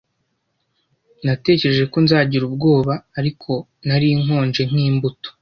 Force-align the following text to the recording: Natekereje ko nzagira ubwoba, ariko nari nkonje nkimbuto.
Natekereje 1.25 1.83
ko 1.91 1.97
nzagira 2.05 2.43
ubwoba, 2.49 2.93
ariko 3.19 3.51
nari 3.87 4.07
nkonje 4.23 4.61
nkimbuto. 4.69 5.29